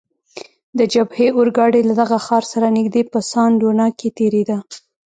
د 0.77 0.79
جبهې 0.93 1.27
اورګاډی 1.37 1.81
له 1.89 1.93
دغه 2.01 2.17
ښار 2.25 2.43
سره 2.51 2.67
نږدې 2.77 3.01
په 3.11 3.19
سان 3.31 3.49
ډونا 3.61 3.87
کې 3.99 4.07
تیریده. 4.17 4.57